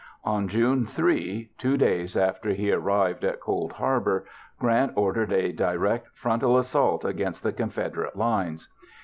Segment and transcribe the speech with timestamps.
[0.23, 4.25] On June 3, 2 days after he arrived at Cold Harbor,
[4.59, 8.67] Grant ordered a direct frontal assault against the Confederate lines.